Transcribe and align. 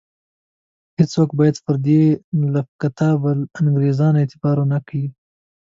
هیڅوک 0.97 1.29
باید 1.39 1.55
پر 1.65 1.75
دې 1.85 2.01
لافکتابه 2.53 3.31
انګرېزانو 3.59 4.21
اعتبار 4.21 4.55
ونه 4.59 4.79
کړي. 4.87 5.05